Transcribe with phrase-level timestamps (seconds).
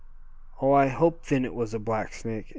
[0.59, 0.71] "Oh!
[0.71, 2.47] I hope then it was a black snake!"